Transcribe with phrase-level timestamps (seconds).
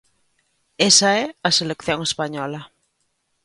[0.89, 2.61] Esa é a selección española.